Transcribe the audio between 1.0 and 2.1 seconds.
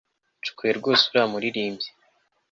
uriya muririmbyi